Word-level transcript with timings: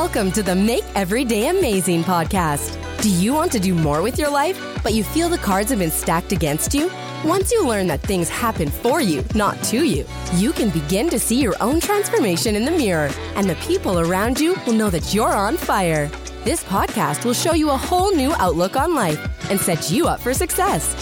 Welcome 0.00 0.30
to 0.32 0.42
the 0.42 0.54
Make 0.54 0.84
Every 0.94 1.24
Day 1.24 1.48
Amazing 1.48 2.04
podcast. 2.04 2.76
Do 3.00 3.08
you 3.08 3.32
want 3.32 3.50
to 3.52 3.58
do 3.58 3.74
more 3.74 4.02
with 4.02 4.18
your 4.18 4.28
life, 4.28 4.60
but 4.82 4.92
you 4.92 5.02
feel 5.02 5.30
the 5.30 5.38
cards 5.38 5.70
have 5.70 5.78
been 5.78 5.90
stacked 5.90 6.32
against 6.32 6.74
you? 6.74 6.90
Once 7.24 7.50
you 7.50 7.66
learn 7.66 7.86
that 7.86 8.02
things 8.02 8.28
happen 8.28 8.68
for 8.68 9.00
you, 9.00 9.24
not 9.34 9.60
to 9.64 9.86
you, 9.86 10.04
you 10.34 10.52
can 10.52 10.68
begin 10.68 11.08
to 11.08 11.18
see 11.18 11.40
your 11.40 11.54
own 11.62 11.80
transformation 11.80 12.56
in 12.56 12.66
the 12.66 12.70
mirror, 12.72 13.08
and 13.36 13.48
the 13.48 13.54
people 13.54 13.98
around 13.98 14.38
you 14.38 14.54
will 14.66 14.74
know 14.74 14.90
that 14.90 15.14
you're 15.14 15.34
on 15.34 15.56
fire. 15.56 16.10
This 16.44 16.62
podcast 16.64 17.24
will 17.24 17.32
show 17.32 17.54
you 17.54 17.70
a 17.70 17.76
whole 17.76 18.14
new 18.14 18.34
outlook 18.34 18.76
on 18.76 18.94
life 18.94 19.50
and 19.50 19.58
set 19.58 19.90
you 19.90 20.08
up 20.08 20.20
for 20.20 20.34
success. 20.34 20.94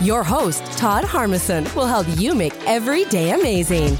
Your 0.00 0.24
host, 0.24 0.64
Todd 0.76 1.04
Harmeson, 1.04 1.72
will 1.76 1.86
help 1.86 2.08
you 2.18 2.34
make 2.34 2.54
every 2.66 3.04
day 3.04 3.30
amazing. 3.30 3.96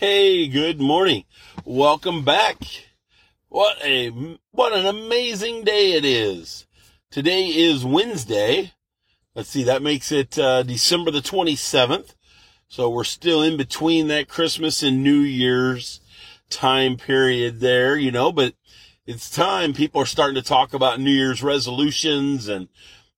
Hey, 0.00 0.48
good 0.48 0.80
morning. 0.80 1.24
Welcome 1.66 2.24
back. 2.24 2.56
What 3.50 3.76
a, 3.84 4.38
what 4.50 4.72
an 4.72 4.86
amazing 4.86 5.64
day 5.64 5.92
it 5.92 6.04
is. 6.06 6.66
Today 7.10 7.48
is 7.48 7.84
Wednesday. 7.84 8.72
Let's 9.34 9.50
see, 9.50 9.64
that 9.64 9.82
makes 9.82 10.10
it, 10.10 10.38
uh, 10.38 10.62
December 10.62 11.10
the 11.10 11.20
27th. 11.20 12.14
So 12.68 12.88
we're 12.88 13.04
still 13.04 13.42
in 13.42 13.58
between 13.58 14.08
that 14.08 14.28
Christmas 14.28 14.82
and 14.82 15.02
New 15.02 15.20
Year's 15.20 16.00
time 16.48 16.96
period 16.96 17.60
there, 17.60 17.94
you 17.94 18.10
know, 18.10 18.32
but 18.32 18.54
it's 19.04 19.28
time. 19.28 19.74
People 19.74 20.00
are 20.00 20.06
starting 20.06 20.36
to 20.36 20.48
talk 20.48 20.72
about 20.72 21.00
New 21.00 21.10
Year's 21.10 21.42
resolutions 21.42 22.48
and 22.48 22.68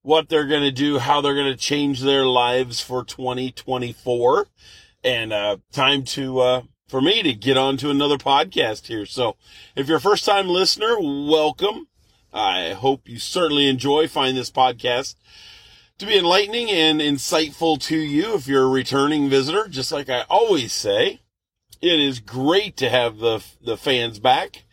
what 0.03 0.29
they're 0.29 0.49
going 0.49 0.65
to 0.65 0.73
do, 0.73 0.99
how 0.99 1.21
they're 1.21 1.37
going 1.37 1.53
to 1.53 1.57
change 1.57 2.01
their 2.01 2.27
lives 2.27 2.81
for 2.81 3.05
2024 3.05 4.49
and 5.05 5.33
uh, 5.33 5.59
time 5.71 6.03
to 6.03 6.41
uh, 6.41 6.63
for 6.89 7.01
me 7.01 7.23
to 7.23 7.35
get 7.35 7.57
on 7.57 7.77
to 7.77 7.91
another 7.91 8.17
podcast 8.17 8.87
here. 8.87 9.07
So, 9.07 9.37
if 9.77 9.87
you're 9.87 9.99
a 9.99 10.01
first 10.01 10.25
time 10.25 10.49
listener, 10.49 10.97
welcome. 10.99 11.89
I 12.33 12.71
hope 12.71 13.09
you 13.09 13.19
certainly 13.19 13.69
enjoy 13.69 14.09
find 14.09 14.37
this 14.37 14.51
podcast 14.51 15.15
to 15.99 16.07
be 16.07 16.19
enlightening 16.19 16.71
and 16.71 17.01
insightful 17.01 17.81
to 17.83 17.97
you. 17.97 18.35
If 18.35 18.49
you're 18.49 18.65
a 18.65 18.69
returning 18.69 19.29
visitor, 19.29 19.69
just 19.69 19.93
like 19.93 20.09
I 20.09 20.23
always 20.29 20.73
say, 20.73 21.21
it 21.81 22.01
is 22.01 22.19
great 22.19 22.77
to 22.79 22.89
have 22.89 23.19
the 23.19 23.45
the 23.63 23.77
fans 23.77 24.19
back. 24.19 24.65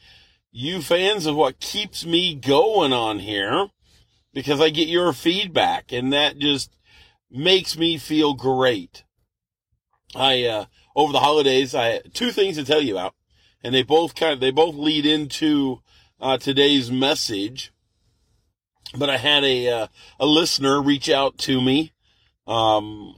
You 0.51 0.81
fans 0.81 1.25
of 1.25 1.35
what 1.35 1.59
keeps 1.59 2.05
me 2.05 2.35
going 2.35 2.91
on 2.93 3.19
here 3.19 3.67
because 4.33 4.59
I 4.59 4.69
get 4.69 4.88
your 4.88 5.13
feedback 5.13 5.91
and 5.91 6.11
that 6.11 6.39
just 6.39 6.75
makes 7.29 7.77
me 7.77 7.97
feel 7.97 8.33
great. 8.33 9.03
I 10.15 10.43
uh, 10.43 10.65
over 10.95 11.13
the 11.13 11.19
holidays, 11.19 11.73
I 11.73 11.99
two 12.13 12.31
things 12.31 12.57
to 12.57 12.65
tell 12.65 12.81
you 12.81 12.97
about, 12.97 13.15
and 13.63 13.73
they 13.73 13.83
both 13.83 14.15
kind 14.15 14.33
of 14.33 14.39
they 14.39 14.51
both 14.51 14.75
lead 14.75 15.05
into 15.05 15.81
uh, 16.19 16.37
today's 16.37 16.91
message. 16.91 17.71
But 18.97 19.09
I 19.09 19.17
had 19.17 19.43
a 19.43 19.69
uh, 19.69 19.87
a 20.19 20.25
listener 20.25 20.81
reach 20.81 21.09
out 21.09 21.37
to 21.39 21.61
me. 21.61 21.93
Um, 22.45 23.15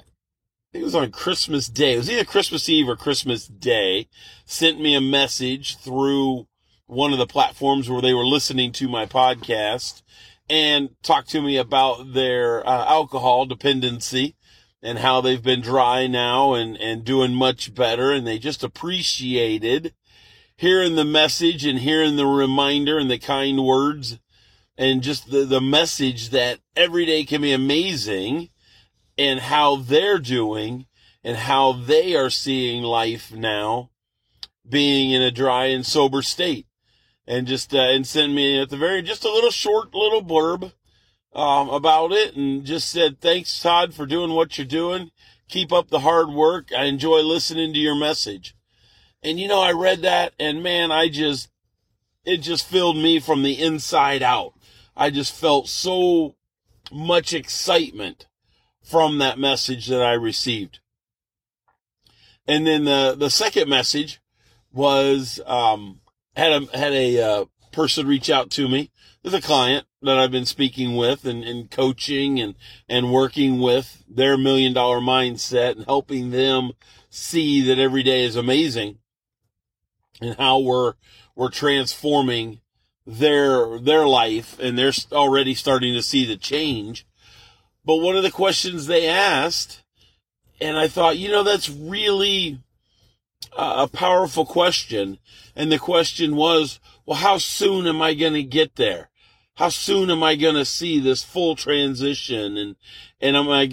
it 0.72 0.84
was 0.84 0.96
on 0.96 1.12
Christmas 1.12 1.68
Day. 1.68 1.94
It 1.94 1.98
was 1.98 2.10
either 2.10 2.26
Christmas 2.26 2.68
Eve 2.68 2.90
or 2.90 2.96
Christmas 2.96 3.48
Day. 3.48 4.08
Sent 4.46 4.80
me 4.80 4.96
a 4.96 5.02
message 5.02 5.78
through 5.78 6.48
one 6.86 7.12
of 7.12 7.20
the 7.20 7.28
platforms 7.28 7.90
where 7.90 8.02
they 8.02 8.14
were 8.14 8.26
listening 8.26 8.72
to 8.74 8.88
my 8.90 9.06
podcast 9.06 10.02
and 10.50 10.90
talked 11.02 11.30
to 11.30 11.42
me 11.42 11.58
about 11.58 12.14
their 12.14 12.68
uh, 12.68 12.86
alcohol 12.86 13.46
dependency 13.46 14.36
and 14.84 15.00
how 15.00 15.22
they've 15.22 15.42
been 15.42 15.62
dry 15.62 16.06
now 16.06 16.54
and, 16.54 16.78
and 16.78 17.06
doing 17.06 17.34
much 17.34 17.74
better. 17.74 18.12
And 18.12 18.28
they 18.28 18.38
just 18.38 18.64
appreciated 18.64 19.94
hearing 20.58 20.96
the 20.96 21.06
message 21.06 21.66
and 21.66 21.80
hearing 21.80 22.16
the 22.16 22.26
reminder 22.26 23.00
and 23.00 23.10
the 23.10 23.18
kind 23.18 23.66
words 23.66 24.20
and 24.78 25.02
just 25.02 25.32
the, 25.32 25.46
the 25.46 25.62
message 25.62 26.30
that 26.30 26.60
every 26.76 27.06
day 27.06 27.24
can 27.24 27.42
be 27.42 27.54
amazing 27.54 28.50
and 29.18 29.40
how 29.40 29.78
they're 29.78 30.20
doing 30.20 30.86
and 31.24 31.38
how 31.38 31.72
they 31.72 32.16
are 32.16 32.30
seeing 32.30 32.84
life 32.84 33.34
now 33.34 33.90
being 34.68 35.12
in 35.12 35.22
a 35.22 35.32
dry 35.32 35.66
and 35.66 35.86
sober 35.86 36.22
state 36.22 36.68
and 37.28 37.48
just 37.48 37.74
uh, 37.74 37.80
and 37.80 38.08
send 38.08 38.36
me 38.36 38.62
at 38.62 38.70
the 38.70 38.78
very 38.78 39.02
just 39.02 39.26
a 39.26 39.32
little 39.32 39.52
short 39.52 39.94
little 39.94 40.24
blurb 40.24 40.74
um, 41.36 41.70
about 41.70 42.12
it 42.12 42.36
and 42.36 42.64
just 42.64 42.90
said, 42.90 43.20
thanks, 43.20 43.60
Todd, 43.60 43.94
for 43.94 44.06
doing 44.06 44.32
what 44.32 44.58
you're 44.58 44.66
doing. 44.66 45.12
Keep 45.50 45.72
up 45.72 45.90
the 45.90 46.00
hard 46.00 46.30
work. 46.30 46.72
I 46.76 46.86
enjoy 46.86 47.22
listening 47.22 47.74
to 47.74 47.80
your 47.80 47.96
message. 47.96 48.56
And 49.22 49.40
you 49.40 49.48
know, 49.48 49.62
I 49.62 49.72
read 49.72 50.02
that 50.02 50.34
and 50.40 50.62
man, 50.62 50.92
I 50.92 51.10
just, 51.10 51.50
it 52.26 52.38
just 52.38 52.68
filled 52.68 52.98
me 52.98 53.20
from 53.20 53.44
the 53.44 53.62
inside 53.62 54.22
out. 54.22 54.54
I 54.96 55.10
just 55.10 55.34
felt 55.34 55.68
so 55.68 56.36
much 56.92 57.34
excitement 57.34 58.28
from 58.82 59.18
that 59.18 59.40
message 59.40 59.88
that 59.88 60.02
I 60.02 60.14
received. 60.14 60.80
And 62.48 62.68
then 62.68 62.86
the, 62.86 63.16
the 63.18 63.30
second 63.30 63.70
message 63.70 64.22
was, 64.72 65.40
um, 65.46 66.02
had 66.36 66.52
a, 66.52 66.78
had 66.78 66.94
a, 66.94 67.22
uh, 67.22 67.46
person 67.74 68.08
reach 68.08 68.30
out 68.30 68.50
to 68.52 68.70
me. 68.70 68.92
A 69.26 69.42
client 69.42 69.88
that 70.02 70.18
I've 70.18 70.32
been 70.32 70.46
speaking 70.46 70.96
with 70.96 71.26
and, 71.26 71.44
and 71.44 71.72
coaching 71.72 72.40
and, 72.40 72.56
and 72.90 73.12
working 73.12 73.60
with 73.60 74.04
their 74.08 74.38
million 74.38 74.74
dollar 74.74 75.00
mindset 75.00 75.78
and 75.78 75.86
helping 75.86 76.32
them 76.32 76.72
see 77.10 77.62
that 77.62 77.80
every 77.80 78.04
day 78.04 78.24
is 78.24 78.36
amazing 78.36 78.98
and 80.22 80.36
how 80.36 80.60
we're, 80.60 80.94
we're 81.36 81.50
transforming 81.50 82.60
their, 83.06 83.80
their 83.80 84.06
life 84.06 84.60
and 84.60 84.78
they're 84.78 84.92
already 85.12 85.54
starting 85.54 85.94
to 85.94 86.02
see 86.02 86.26
the 86.26 86.38
change. 86.38 87.06
But 87.86 87.98
one 87.98 88.16
of 88.16 88.24
the 88.24 88.32
questions 88.32 88.88
they 88.88 89.08
asked, 89.08 89.84
and 90.60 90.78
I 90.78 90.88
thought, 90.88 91.18
you 91.18 91.30
know, 91.30 91.44
that's 91.44 91.70
really 91.70 92.60
a 93.58 93.88
powerful 93.88 94.46
question. 94.46 95.18
And 95.56 95.72
the 95.72 95.80
question 95.80 96.36
was, 96.36 96.80
well, 97.06 97.20
how 97.20 97.38
soon 97.38 97.88
am 97.88 98.02
I 98.02 98.14
going 98.14 98.34
to 98.34 98.44
get 98.44 98.76
there? 98.76 99.10
how 99.56 99.70
soon 99.70 100.10
am 100.10 100.24
I 100.24 100.36
going 100.36 100.56
to 100.56 100.66
see 100.66 101.00
this 101.00 101.24
full 101.24 101.56
transition? 101.56 102.58
And, 102.58 102.76
and 103.22 103.36
am 103.36 103.50
I, 103.50 103.64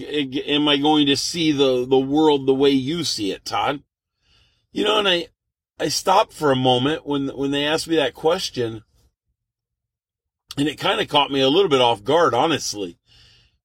am 0.46 0.68
I 0.68 0.76
going 0.76 1.06
to 1.06 1.16
see 1.16 1.52
the, 1.52 1.86
the 1.86 1.98
world 1.98 2.46
the 2.46 2.54
way 2.54 2.70
you 2.70 3.04
see 3.04 3.32
it, 3.32 3.44
Todd? 3.44 3.82
You 4.72 4.84
know, 4.84 4.98
and 4.98 5.08
I, 5.08 5.28
I 5.78 5.88
stopped 5.88 6.32
for 6.32 6.52
a 6.52 6.56
moment 6.56 7.06
when, 7.06 7.28
when 7.28 7.50
they 7.50 7.64
asked 7.64 7.88
me 7.88 7.96
that 7.96 8.14
question 8.14 8.82
and 10.58 10.68
it 10.68 10.78
kind 10.78 11.00
of 11.00 11.08
caught 11.08 11.30
me 11.30 11.40
a 11.40 11.48
little 11.48 11.70
bit 11.70 11.80
off 11.80 12.04
guard, 12.04 12.34
honestly, 12.34 12.98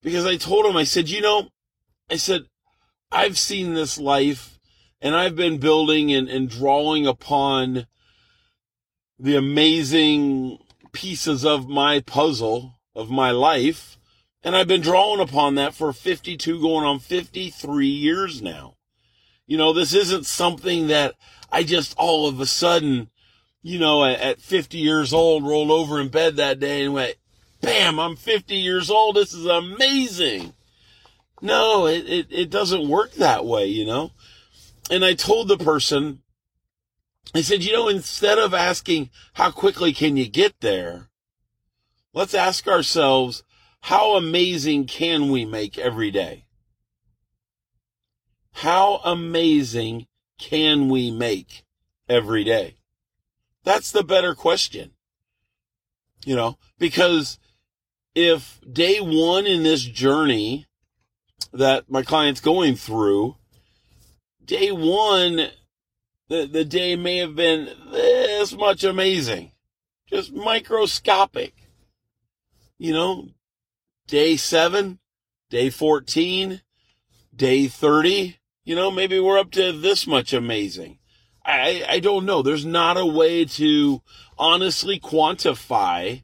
because 0.02 0.26
I 0.26 0.38
told 0.38 0.66
him, 0.66 0.78
I 0.78 0.86
said, 0.86 1.10
you 1.10 1.20
know, 1.20 1.50
I 2.10 2.16
said, 2.16 2.44
I've 3.12 3.38
seen 3.38 3.74
this 3.74 3.98
life 3.98 4.58
and 5.02 5.16
I've 5.16 5.36
been 5.36 5.58
building 5.58 6.14
and, 6.14 6.30
and 6.30 6.50
drawing 6.50 7.06
upon 7.06 7.88
the 9.20 9.36
amazing 9.36 10.60
pieces 10.92 11.46
of 11.46 11.68
my 11.68 12.00
puzzle 12.02 12.80
of 12.96 13.10
my 13.10 13.32
life. 13.32 13.98
And 14.44 14.56
I've 14.56 14.68
been 14.68 14.82
drawing 14.82 15.20
upon 15.20 15.56
that 15.56 15.74
for 15.74 15.92
52 15.92 16.62
going 16.62 16.86
on 16.86 17.00
53 17.00 17.88
years 17.88 18.42
now. 18.42 18.76
You 19.48 19.58
know, 19.58 19.74
this 19.74 19.94
isn't 19.94 20.26
something 20.26 20.88
that 20.88 21.16
I 21.52 21.64
just 21.64 21.96
all 21.98 22.28
of 22.28 22.40
a 22.40 22.46
sudden, 22.46 23.10
you 23.62 23.80
know, 23.80 24.04
at 24.04 24.42
50 24.42 24.78
years 24.78 25.14
old 25.14 25.44
rolled 25.46 25.72
over 25.72 26.00
in 26.00 26.10
bed 26.10 26.36
that 26.36 26.60
day 26.60 26.84
and 26.84 26.94
went, 26.94 27.16
bam, 27.62 28.00
I'm 28.00 28.16
50 28.16 28.56
years 28.56 28.90
old. 28.90 29.16
This 29.16 29.34
is 29.34 29.46
amazing. 29.46 30.54
No, 31.42 31.88
it, 31.88 32.06
it, 32.08 32.28
it 32.30 32.50
doesn't 32.50 32.88
work 32.88 33.14
that 33.14 33.46
way, 33.46 33.66
you 33.68 33.86
know? 33.86 34.12
And 34.90 35.04
I 35.04 35.16
told 35.16 35.48
the 35.48 35.58
person, 35.58 36.22
he 37.34 37.42
said, 37.42 37.64
you 37.64 37.74
know, 37.74 37.88
instead 37.88 38.38
of 38.38 38.54
asking 38.54 39.10
how 39.34 39.52
quickly 39.52 39.94
can 39.94 40.18
you 40.18 40.28
get 40.28 40.60
there, 40.62 41.10
let's 42.14 42.34
ask 42.34 42.68
ourselves, 42.68 43.44
how 43.82 44.16
amazing 44.16 44.86
can 44.88 45.30
we 45.30 45.46
make 45.46 45.78
every 45.78 46.12
day? 46.12 46.46
How 48.54 49.02
amazing 49.04 50.08
can 50.40 50.90
we 50.90 51.12
make 51.12 51.66
every 52.08 52.44
day? 52.44 52.78
That's 53.64 53.92
the 53.92 54.04
better 54.04 54.34
question. 54.34 54.92
You 56.26 56.36
know, 56.36 56.58
because 56.80 57.38
if 58.16 58.60
day 58.72 59.00
one 59.00 59.46
in 59.46 59.64
this 59.64 59.84
journey 59.84 60.66
that 61.52 61.90
my 61.90 62.02
client's 62.02 62.42
going 62.42 62.76
through, 62.76 63.36
day 64.44 64.72
one 64.72 65.50
the, 66.28 66.46
the 66.46 66.66
day 66.66 66.96
may 66.96 67.18
have 67.18 67.36
been 67.36 67.70
this 67.92 68.54
much 68.54 68.84
amazing, 68.84 69.52
just 70.08 70.34
microscopic. 70.34 71.54
You 72.78 72.94
know, 72.94 73.30
day 74.08 74.36
seven, 74.36 75.00
day 75.50 75.70
14, 75.70 76.62
day 77.36 77.68
30. 77.68 78.38
You 78.64 78.76
know, 78.76 78.92
maybe 78.92 79.20
we're 79.20 79.40
up 79.40 79.52
to 79.52 79.72
this 79.72 80.08
much 80.08 80.34
amazing. 80.34 81.00
I, 81.46 81.86
I 81.88 82.00
don't 82.00 82.26
know. 82.26 82.42
There's 82.42 82.66
not 82.66 82.98
a 82.98 83.06
way 83.06 83.46
to 83.46 84.02
honestly 84.38 85.00
quantify 85.00 86.24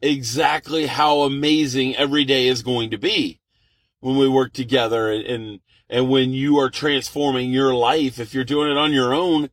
exactly 0.00 0.86
how 0.86 1.22
amazing 1.22 1.96
every 1.96 2.24
day 2.24 2.46
is 2.46 2.62
going 2.62 2.90
to 2.90 2.98
be 2.98 3.40
when 4.00 4.16
we 4.16 4.28
work 4.28 4.52
together 4.52 5.10
and, 5.10 5.24
and, 5.24 5.60
and 5.92 6.08
when 6.08 6.32
you 6.32 6.58
are 6.58 6.70
transforming 6.70 7.50
your 7.50 7.74
life. 7.74 8.18
If 8.18 8.32
you're 8.32 8.44
doing 8.44 8.70
it 8.70 8.78
on 8.78 8.94
your 8.94 9.12
own, 9.12 9.50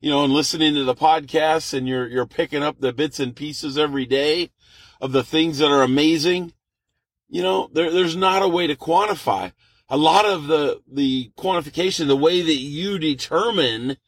you 0.00 0.08
know, 0.08 0.24
and 0.24 0.32
listening 0.32 0.74
to 0.74 0.84
the 0.84 0.94
podcasts 0.94 1.74
and 1.74 1.86
you're, 1.86 2.08
you're 2.08 2.26
picking 2.26 2.62
up 2.62 2.80
the 2.80 2.94
bits 2.94 3.20
and 3.20 3.36
pieces 3.36 3.76
every 3.76 4.06
day 4.06 4.50
of 5.02 5.12
the 5.12 5.22
things 5.22 5.58
that 5.58 5.70
are 5.70 5.82
amazing, 5.82 6.54
you 7.28 7.42
know, 7.42 7.68
there, 7.74 7.90
there's 7.90 8.16
not 8.16 8.40
a 8.40 8.48
way 8.48 8.66
to 8.66 8.74
quantify 8.74 9.52
a 9.90 9.98
lot 9.98 10.24
of 10.24 10.46
the, 10.46 10.80
the 10.90 11.30
quantification, 11.36 12.06
the 12.06 12.16
way 12.16 12.40
that 12.40 12.54
you 12.54 12.98
determine 12.98 13.98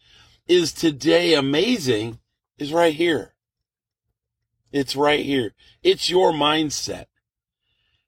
is 0.49 0.73
today 0.73 1.35
amazing 1.35 2.19
is 2.57 2.73
right 2.73 2.95
here. 2.95 3.35
It's 4.73 4.97
right 4.97 5.23
here. 5.23 5.53
It's 5.83 6.09
your 6.09 6.33
mindset, 6.33 7.05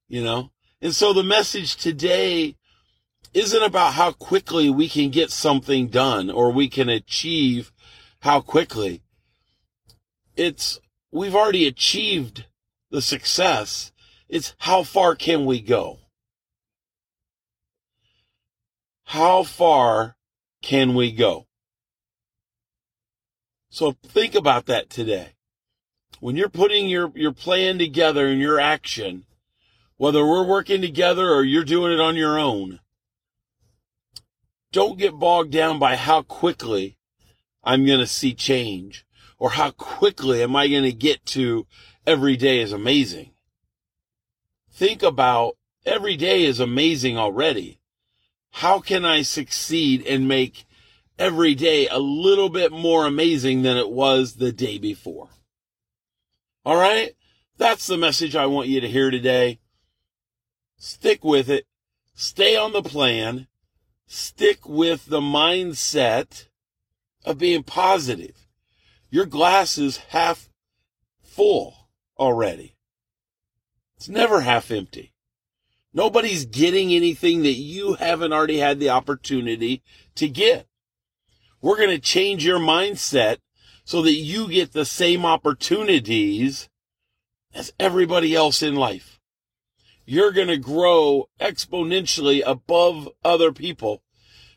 you 0.09 0.25
know? 0.25 0.53
And 0.81 0.95
so 0.95 1.13
the 1.13 1.23
message 1.23 1.77
today 1.77 2.57
isn't 3.37 3.63
about 3.63 3.93
how 3.93 4.13
quickly 4.13 4.71
we 4.71 4.89
can 4.89 5.11
get 5.11 5.31
something 5.31 5.89
done 5.89 6.31
or 6.31 6.51
we 6.51 6.71
can 6.71 6.89
achieve 6.89 7.71
how 8.21 8.41
quickly. 8.41 9.03
It's, 10.37 10.81
we've 11.13 11.35
already 11.35 11.67
achieved 11.67 12.47
the 12.91 13.03
success. 13.03 13.93
It's 14.27 14.55
how 14.61 14.85
far 14.85 15.15
can 15.15 15.45
we 15.45 15.61
go? 15.61 15.99
How 19.05 19.43
far 19.43 20.17
can 20.63 20.95
we 20.95 21.13
go? 21.13 21.47
So 23.69 23.93
think 24.03 24.35
about 24.35 24.65
that 24.65 24.89
today. 24.89 25.35
When 26.21 26.37
you're 26.37 26.49
putting 26.49 26.89
your, 26.89 27.13
your 27.15 27.33
plan 27.33 27.79
together 27.79 28.29
and 28.29 28.41
your 28.41 28.59
action, 28.59 29.27
whether 29.99 30.25
we're 30.25 30.47
working 30.47 30.81
together 30.81 31.35
or 31.35 31.45
you're 31.45 31.65
doing 31.65 31.93
it 31.93 32.01
on 32.01 32.17
your 32.17 32.39
own, 32.39 32.81
don't 34.77 34.99
get 34.99 35.19
bogged 35.19 35.53
down 35.53 35.79
by 35.79 35.97
how 35.97 36.21
quickly 36.21 36.99
I'm 37.65 37.87
going 37.87 37.99
to 37.99 38.07
see 38.07 38.35
change 38.35 39.07
or 39.39 39.53
how 39.53 39.71
quickly 39.71 40.43
am 40.43 40.55
I 40.55 40.69
going 40.69 40.83
to 40.83 40.93
get 40.93 41.25
to 41.29 41.67
every 42.07 42.37
day 42.37 42.61
is 42.61 42.73
amazing. 42.75 43.31
Think 44.71 45.03
about 45.03 45.57
every 45.87 46.15
day 46.15 46.45
is 46.45 46.61
amazing 46.61 47.17
already. 47.17 47.81
How 48.51 48.81
can 48.81 49.07
I 49.07 49.23
succeed 49.23 50.07
and 50.07 50.29
make 50.29 50.67
every 51.19 51.55
day 51.55 51.89
a 51.89 51.99
little 51.99 52.51
bit 52.51 52.71
more 52.71 53.07
amazing 53.07 53.63
than 53.63 53.79
it 53.79 53.89
was 53.89 54.35
the 54.35 54.53
day 54.53 54.77
before? 54.77 55.31
All 56.67 56.77
right. 56.77 57.17
That's 57.57 57.87
the 57.87 57.97
message 57.97 58.37
I 58.37 58.45
want 58.45 58.69
you 58.69 58.83
to 58.83 58.89
hear 58.91 59.11
today. 59.11 59.59
Stick 60.77 61.25
with 61.25 61.49
it. 61.49 61.65
Stay 62.15 62.59
on 62.59 62.75
the 62.75 62.83
plan. 62.83 63.47
Stick 64.07 64.69
with 64.69 65.07
the 65.07 65.21
mindset 65.21 66.47
of 67.25 67.39
being 67.39 67.63
positive. 67.63 68.47
Your 69.11 69.27
glass 69.27 69.79
is 69.79 69.99
half 70.09 70.49
full 71.23 71.89
already. 72.19 72.77
It's 73.97 74.09
never 74.09 74.43
half 74.43 74.71
empty. 74.71 75.13
Nobody's 75.93 76.45
getting 76.45 76.93
anything 76.93 77.43
that 77.43 77.55
you 77.55 77.95
haven't 77.95 78.33
already 78.33 78.59
had 78.59 78.79
the 78.79 78.91
opportunity 78.91 79.83
to 80.15 80.29
get. 80.29 80.67
We're 81.63 81.79
going 81.79 81.91
to 81.91 81.99
change 81.99 82.45
your 82.45 82.59
mindset 82.59 83.39
so 83.85 84.03
that 84.03 84.13
you 84.13 84.49
get 84.49 84.73
the 84.73 84.85
same 84.85 85.25
opportunities 85.25 86.69
as 87.55 87.73
everybody 87.81 88.35
else 88.35 88.63
in 88.63 88.75
life. 88.75 89.16
You're 90.07 90.31
going 90.31 90.49
to 90.49 90.57
grow 90.57 91.29
exponentially 91.41 92.41
above 92.47 93.09
other 93.25 93.51
people 93.51 94.03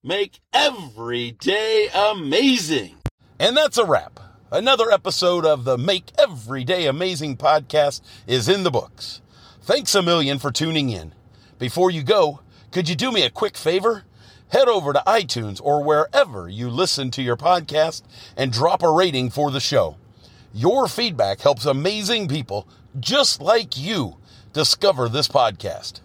Make 0.05 0.39
every 0.53 1.33
day 1.33 1.89
amazing. 1.93 2.97
And 3.39 3.55
that's 3.55 3.77
a 3.77 3.85
wrap. 3.85 4.19
Another 4.51 4.91
episode 4.91 5.45
of 5.45 5.65
the 5.65 5.77
Make 5.77 6.11
Every 6.19 6.65
Day 6.65 6.87
Amazing 6.87 7.37
podcast 7.37 8.01
is 8.27 8.49
in 8.49 8.63
the 8.63 8.71
books. 8.71 9.21
Thanks 9.61 9.95
a 9.95 10.01
million 10.01 10.39
for 10.39 10.51
tuning 10.51 10.89
in. 10.89 11.13
Before 11.59 11.91
you 11.91 12.03
go, 12.03 12.41
could 12.71 12.89
you 12.89 12.95
do 12.95 13.13
me 13.13 13.25
a 13.25 13.31
quick 13.31 13.59
favor? 13.59 14.05
Head 14.49 14.69
over 14.69 14.95
to 14.95 15.03
iTunes 15.07 15.61
or 15.63 15.85
wherever 15.85 16.49
you 16.49 16.71
listen 16.71 17.11
to 17.11 17.23
your 17.23 17.37
podcast 17.37 18.05
and 18.39 18.51
drop 18.51 18.83
a 18.83 18.91
rating 18.91 19.29
for 19.29 19.51
the 19.51 19.61
show. 19.61 19.99
Your 20.55 20.89
feedback 20.89 21.41
helps 21.41 21.67
amazing 21.67 22.29
people 22.29 22.67
just 22.99 23.43
like 23.43 23.77
you 23.77 24.17
discover 24.55 25.11
this 25.11 25.29
podcast. 25.29 26.01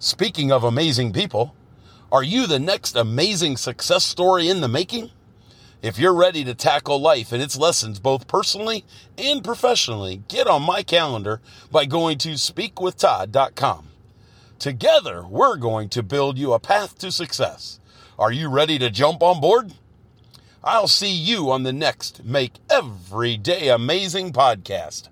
Speaking 0.00 0.50
of 0.50 0.64
amazing 0.64 1.12
people, 1.12 1.54
are 2.10 2.24
you 2.24 2.48
the 2.48 2.58
next 2.58 2.96
amazing 2.96 3.56
success 3.56 4.02
story 4.04 4.48
in 4.48 4.60
the 4.60 4.68
making? 4.68 5.10
If 5.82 5.98
you're 5.98 6.14
ready 6.14 6.44
to 6.44 6.54
tackle 6.54 7.00
life 7.00 7.32
and 7.32 7.42
its 7.42 7.58
lessons 7.58 7.98
both 7.98 8.28
personally 8.28 8.84
and 9.18 9.42
professionally, 9.42 10.22
get 10.28 10.46
on 10.46 10.62
my 10.62 10.84
calendar 10.84 11.40
by 11.72 11.86
going 11.86 12.18
to 12.18 12.34
speakwithtodd.com. 12.34 13.88
Together, 14.60 15.24
we're 15.24 15.56
going 15.56 15.88
to 15.88 16.04
build 16.04 16.38
you 16.38 16.52
a 16.52 16.60
path 16.60 16.96
to 16.98 17.10
success. 17.10 17.80
Are 18.16 18.30
you 18.30 18.48
ready 18.48 18.78
to 18.78 18.90
jump 18.90 19.24
on 19.24 19.40
board? 19.40 19.72
I'll 20.62 20.86
see 20.86 21.12
you 21.12 21.50
on 21.50 21.64
the 21.64 21.72
next 21.72 22.24
Make 22.24 22.52
Every 22.70 23.36
Day 23.36 23.68
Amazing 23.68 24.32
podcast. 24.32 25.08